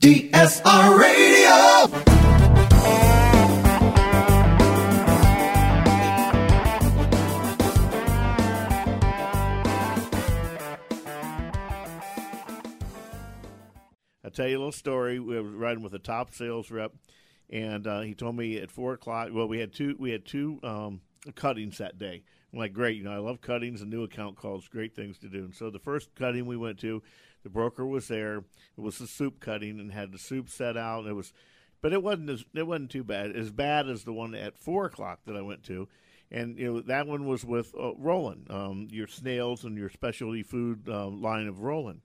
[0.00, 1.52] DSR Radio.
[14.22, 15.18] I'll tell you a little story.
[15.18, 16.92] We were riding with a top sales rep,
[17.50, 19.30] and uh, he told me at four o'clock.
[19.32, 19.96] Well, we had two.
[19.98, 21.00] We had two um,
[21.34, 22.22] cuttings that day.
[22.52, 22.96] I'm like, great.
[22.96, 24.68] You know, I love cuttings and new account calls.
[24.68, 25.44] Great things to do.
[25.44, 27.02] And so the first cutting we went to,
[27.42, 28.38] the broker was there.
[28.38, 31.00] It was the soup cutting and had the soup set out.
[31.00, 31.32] And it was,
[31.82, 33.34] but it wasn't as it wasn't too bad.
[33.36, 35.88] As bad as the one at four o'clock that I went to.
[36.30, 40.42] And you know that one was with uh, Roland, um, your snails and your specialty
[40.42, 42.00] food uh, line of Roland.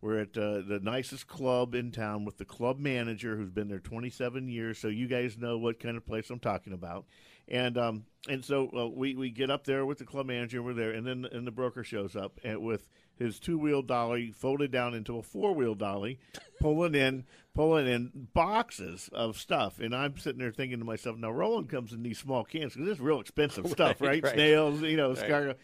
[0.00, 3.80] We're at uh, the nicest club in town with the club manager who's been there
[3.80, 7.06] 27 years, so you guys know what kind of place I'm talking about.
[7.48, 10.62] And um, and so uh, we we get up there with the club manager.
[10.62, 14.30] We're there, and then and the broker shows up and with his two wheel dolly
[14.32, 16.18] folded down into a four wheel dolly,
[16.60, 19.78] pulling in pulling in boxes of stuff.
[19.78, 22.86] And I'm sitting there thinking to myself, now Roland comes in these small cans because
[22.86, 24.22] this is real expensive stuff, right?
[24.22, 24.34] right.
[24.34, 25.56] Snails, you know, Right.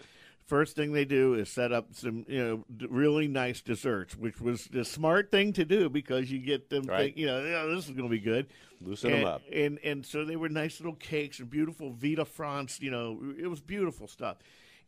[0.53, 4.39] First thing they do is set up some you know d- really nice desserts which
[4.39, 7.05] was the smart thing to do because you get them Right.
[7.07, 8.49] think, you know "Yeah, this is going to be good
[8.83, 9.43] Loosen and, them up.
[9.51, 13.47] and and so they were nice little cakes and beautiful vita france you know it
[13.47, 14.37] was beautiful stuff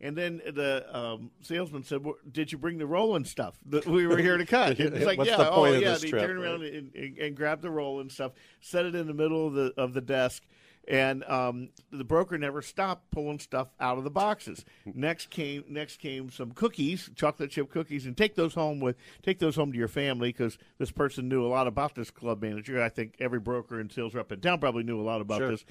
[0.01, 4.05] and then the um, salesman said, well, "Did you bring the Roland stuff that we
[4.05, 6.61] were here to cut?" It's like, What's "Yeah, the oh yeah." they trip, turned around
[6.61, 6.73] right?
[6.73, 9.93] and, and, and grabbed the Roland stuff, set it in the middle of the of
[9.93, 10.43] the desk,
[10.87, 14.63] and um, the broker never stopped pulling stuff out of the boxes.
[14.85, 19.39] next came next came some cookies, chocolate chip cookies, and take those home with take
[19.39, 22.81] those home to your family because this person knew a lot about this club manager.
[22.81, 25.51] I think every broker and sales rep in town probably knew a lot about Sure.
[25.51, 25.65] this.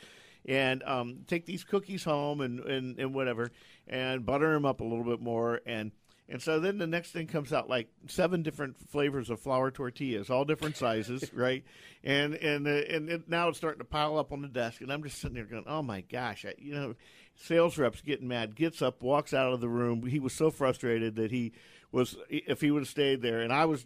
[0.46, 3.50] And um, take these cookies home and, and, and whatever,
[3.88, 5.90] and butter them up a little bit more, and
[6.28, 10.30] and so then the next thing comes out like seven different flavors of flour tortillas,
[10.30, 11.64] all different sizes, right?
[12.02, 14.92] And and uh, and it, now it's starting to pile up on the desk, and
[14.92, 16.94] I'm just sitting there going, "Oh my gosh!" I, you know,
[17.36, 20.06] sales reps getting mad, gets up, walks out of the room.
[20.06, 21.52] He was so frustrated that he
[21.92, 23.84] was if he would have stayed there, and I was.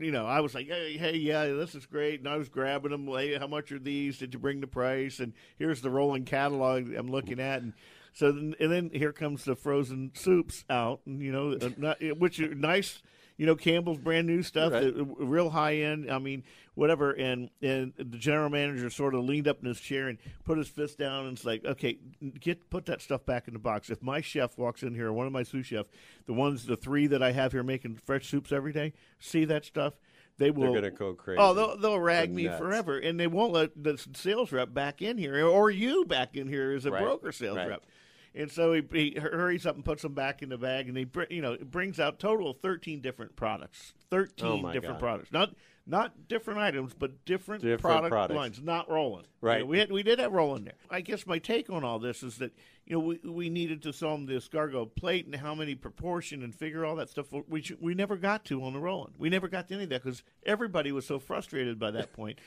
[0.00, 2.20] You know, I was like, hey, hey, yeah, this is great.
[2.20, 3.08] And I was grabbing them.
[3.08, 4.16] Hey, how much are these?
[4.16, 5.18] Did you bring the price?
[5.18, 7.62] And here's the Roland catalog I'm looking at.
[7.62, 7.72] And
[8.18, 11.98] so, then, and then here comes the frozen soups out, and you know, uh, not,
[12.18, 13.00] which are nice.
[13.36, 14.82] You know, Campbell's brand new stuff, Right.
[14.86, 16.10] uh, real high end.
[16.10, 16.42] I mean,
[16.74, 17.12] whatever.
[17.12, 20.66] And and the general manager sort of leaned up in his chair and put his
[20.66, 21.98] fist down and it's like, okay,
[22.40, 23.90] get put that stuff back in the box.
[23.90, 25.88] If my chef walks in here, one of my sous chefs,
[26.26, 29.64] the ones, the three that I have here making fresh soups every day, see that
[29.64, 29.94] stuff,
[30.38, 30.72] they will.
[30.72, 31.38] They're gonna go crazy.
[31.40, 32.58] Oh, they'll they'll rag me nuts.
[32.58, 36.48] forever, and they won't let the sales rep back in here or you back in
[36.48, 37.04] here as a Right.
[37.04, 37.68] broker sales Right.
[37.68, 37.86] rep.
[38.34, 41.04] And so he, he hurries up and puts them back in the bag, and he
[41.04, 45.00] br- you know brings out total of thirteen different products, thirteen Oh, different God.
[45.00, 45.54] products, not
[45.86, 48.36] not different items, but different, Different product products.
[48.36, 49.26] lines, not Roland.
[49.40, 49.60] Right.
[49.60, 50.74] You know, we had, we did have Roland there.
[50.90, 52.52] I guess my take on all this is that
[52.86, 56.42] you know we we needed to sell them the escargot plate and how many proportion
[56.42, 57.26] and figure all that stuff.
[57.48, 59.14] We should, we never got to on the Roland.
[59.18, 62.38] We never got to any of that because everybody was so frustrated by that point.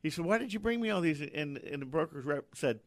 [0.00, 2.78] He said, "Why did you bring me all these?" And and the broker's rep said,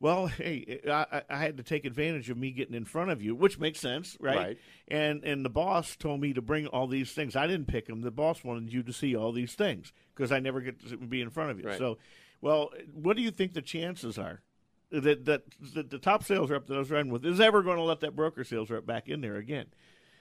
[0.00, 3.20] "Well, hey, I, I- I had to take advantage of me getting in front of
[3.22, 4.36] you, which makes sense, right?
[4.36, 4.58] Right.
[4.88, 7.34] And and the boss told me to bring all these things.
[7.36, 8.00] I didn't pick them.
[8.02, 11.20] The boss wanted you to see all these things because I never get to be
[11.20, 11.66] in front of you.
[11.68, 11.78] Right.
[11.78, 11.98] So,
[12.40, 14.42] well, what do you think the chances are?"
[14.90, 15.42] That, that
[15.74, 18.00] that the top sales rep that I was riding with is ever going to let
[18.00, 19.66] that broker sales rep back in there again.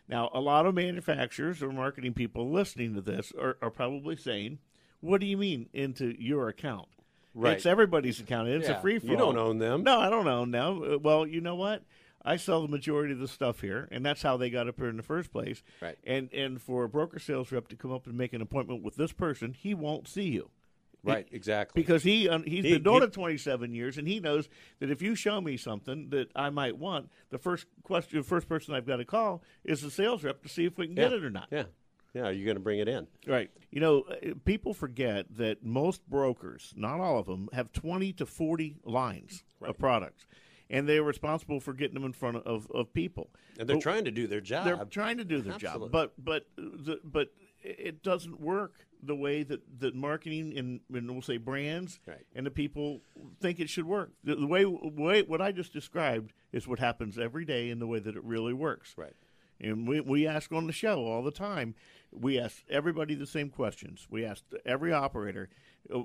[0.10, 4.60] Now, a lot of manufacturers or marketing people listening to this are, are probably saying,
[5.00, 6.88] "What do you mean into your account?
[7.38, 7.58] Right.
[7.58, 8.50] It's everybody's account.
[8.50, 8.78] It's Yeah.
[8.78, 9.84] a free for You don't own them.
[9.84, 10.82] No, I don't own them.
[10.84, 11.84] Uh, Well, you know what?
[12.26, 14.90] I sell the majority of the stuff here, and that's how they got up here
[14.90, 15.62] in the first place.
[15.82, 15.98] Right.
[16.04, 18.96] And and for a broker sales rep to come up and make an appointment with
[18.96, 20.50] this person, he won't see you
[21.04, 21.82] Right, exactly.
[21.82, 24.50] because he um, he's He- been doing he- it 27 years and he knows
[24.80, 28.50] that if you show me something that I might want the first question the first
[28.50, 31.14] person I've got to call is the sales rep to see if we can get
[31.14, 31.66] it or not Yeah.
[32.18, 33.08] Yeah, are you going to bring it in?
[33.28, 38.14] right you know uh, people forget that most brokers not all of them have 20
[38.14, 40.26] to 40 lines of products
[40.70, 43.30] and they're responsible for getting them in front of, of people
[43.60, 44.66] And they're But- trying to do their job.
[44.66, 45.88] they're trying to do their Absolutely.
[45.88, 47.30] job, but but the, but
[47.64, 48.74] it doesn't work
[49.04, 52.26] the way that, that marketing and, and we'll say brands Right.
[52.36, 53.02] and the people
[53.42, 54.12] think it should work.
[54.24, 57.88] The, the way way what I just described is what happens every day in the
[57.88, 58.96] way that it really works.
[58.98, 59.14] Right.
[59.60, 61.76] And we, we ask on the show all the time.
[62.12, 64.08] We ask everybody the same questions.
[64.10, 65.50] We ask every operator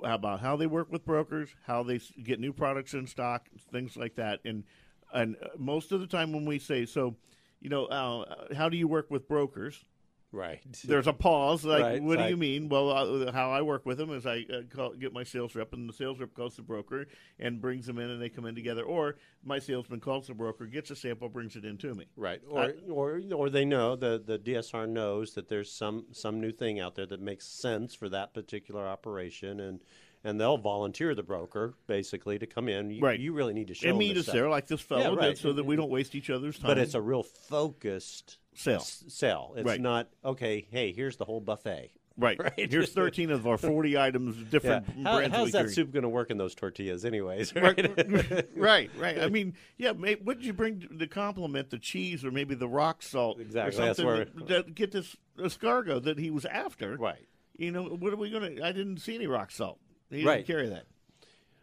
[0.04, 4.16] about how they work with brokers, how they get new products in stock, things like
[4.16, 4.40] that.
[4.44, 4.64] And
[5.12, 7.16] and most of the time when we say so,
[7.60, 9.84] you know, uh, how do you work with brokers?
[10.32, 10.62] Right.
[10.84, 11.64] There's a pause.
[11.64, 12.68] Like, Right, what do like- you mean?
[12.70, 15.72] Well, uh, how I work with them is I uh, call, get my sales rep,
[15.74, 17.06] and the sales rep calls the broker
[17.38, 18.82] and brings them in, and they come in together.
[18.82, 22.06] Or my salesman calls the broker, gets a sample, brings it in to me.
[22.16, 26.50] Right, or, or or they know the the DSR knows that there's some some new
[26.52, 29.80] thing out there that makes sense for that particular operation, and
[30.24, 32.90] and they'll volunteer the broker basically to come in.
[32.90, 33.18] You, Right.
[33.18, 35.10] You really need to show And them meet this us there, like this fellow Yeah,
[35.10, 35.36] did, right.
[35.38, 36.68] so that we don't waste each other's time.
[36.68, 38.76] but it's a real focused Sale.
[38.76, 39.54] s- sell.
[39.56, 39.80] It's Right.
[39.80, 40.66] not okay.
[40.70, 41.90] Hey, here's the whole buffet.
[42.18, 42.38] right.
[42.38, 42.52] right.
[42.70, 44.44] Here's 13 of our 40 items, Yeah.
[44.50, 45.34] different How, brands.
[45.36, 45.72] how's we that carry.
[45.72, 47.54] soup going to work in those tortillas, anyways?
[47.54, 49.18] right, right, right.
[49.20, 49.92] I mean, yeah.
[49.92, 53.40] May, what did you bring to complement the cheese or maybe the rock salt?
[53.40, 56.96] Exactly, Or that's something where- that, that get this escargot that he was after.
[56.96, 57.26] right.
[57.56, 58.64] You know, what are we going to?
[58.64, 59.78] I didn't see any rock salt.
[60.10, 60.46] He didn't Right.
[60.46, 60.84] carry that.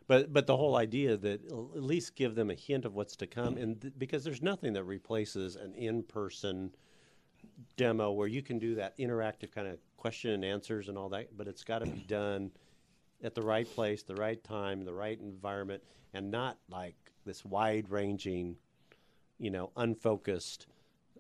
[0.10, 3.28] But but the whole idea that at least give them a hint of what's to
[3.28, 6.72] come, and th- because there's nothing that replaces an in-person
[7.78, 11.38] demo where you can do that interactive kind of question and answers and all that,
[11.38, 12.50] but it's got to be done
[13.24, 15.84] at the right place, the right time, the right environment,
[16.16, 16.96] and not like
[17.26, 18.56] this wide-ranging,
[19.38, 20.66] you know, unfocused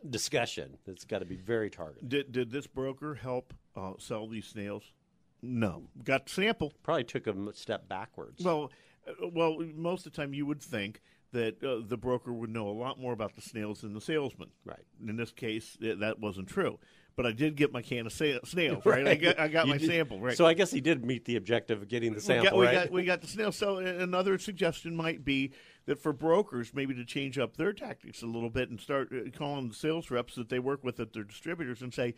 [0.09, 0.77] discussion.
[0.88, 2.09] It's got to be very targeted.
[2.09, 4.94] Did did this broker help uh, sell these snails?
[5.41, 5.83] No.
[6.03, 6.74] Got the sample.
[6.83, 8.44] Probably took a step backwards.
[8.44, 8.71] Well,
[9.07, 11.01] uh, well, most of the time you would think
[11.31, 14.50] that uh, the broker would know a lot more about the snails than the salesman.
[14.65, 14.83] right.
[15.07, 16.80] In this case, that wasn't true.
[17.19, 19.06] But I did get my can of sa- snails, right?
[19.06, 20.38] I got, I got my did- sample, right?
[20.38, 22.66] So I guess he did meet the objective of getting the we sample, got, we
[22.66, 22.74] right?
[22.74, 23.51] got we got the snail.
[23.51, 25.51] So another suggestion might be
[25.86, 29.30] that for brokers, maybe to change up their tactics a little bit and start uh,
[29.38, 32.16] calling the sales reps that they work with at their distributors and say,